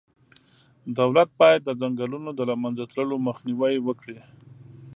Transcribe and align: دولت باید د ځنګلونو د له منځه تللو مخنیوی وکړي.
دولت 0.99 1.29
باید 1.39 1.61
د 1.63 1.69
ځنګلونو 1.81 2.29
د 2.35 2.39
له 2.49 2.55
منځه 2.63 2.83
تللو 2.91 3.15
مخنیوی 3.27 3.75
وکړي. 3.87 4.19